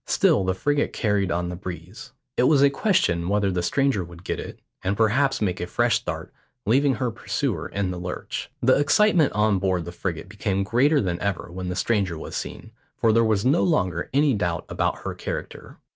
[0.07, 2.11] Still the frigate carried on the breeze.
[2.35, 5.97] It was a question whether the stranger would get it, and perhaps make a fresh
[5.97, 6.33] start,
[6.65, 8.49] leaving her pursuer in the lurch.
[8.63, 12.71] The excitement on board the frigate became greater than ever when the stranger was seen,
[12.97, 15.77] for there was no longer any doubt about her character.